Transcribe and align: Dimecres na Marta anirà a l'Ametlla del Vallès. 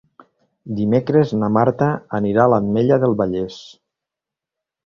Dimecres 0.79 1.33
na 1.41 1.49
Marta 1.57 1.91
anirà 2.21 2.47
a 2.47 2.51
l'Ametlla 2.55 3.01
del 3.05 3.15
Vallès. 3.21 3.59